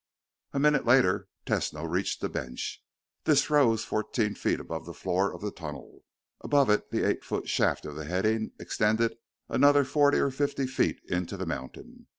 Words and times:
A 0.51 0.59
minute 0.59 0.83
later, 0.83 1.27
Tesno 1.45 1.87
reached 1.87 2.21
the 2.21 2.27
bench. 2.29 2.83
This 3.25 3.51
rose 3.51 3.85
fourteen 3.85 4.33
feet 4.33 4.59
above 4.59 4.87
the 4.87 4.95
floor 4.95 5.31
of 5.31 5.41
the 5.41 5.51
tunnel. 5.51 6.05
Above 6.43 6.71
it, 6.71 6.89
the 6.89 7.07
eight 7.07 7.23
foot 7.23 7.47
shaft 7.47 7.85
of 7.85 7.95
the 7.95 8.05
heading 8.05 8.51
extended 8.59 9.13
another 9.47 9.83
forty 9.83 10.17
or 10.17 10.31
fifty 10.31 10.65
feet 10.65 11.01
into 11.07 11.37
the 11.37 11.45
mountain. 11.45 12.07